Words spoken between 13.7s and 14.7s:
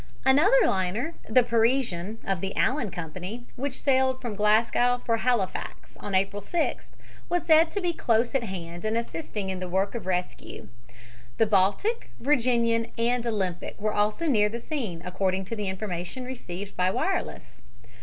were also near the